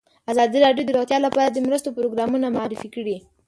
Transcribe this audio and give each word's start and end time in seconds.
ازادي 0.31 0.57
راډیو 0.65 0.83
د 0.85 0.89
روغتیا 0.97 1.17
لپاره 1.25 1.47
د 1.51 1.57
مرستو 1.67 1.95
پروګرامونه 1.97 2.47
معرفي 2.55 2.89
کړي. 2.95 3.17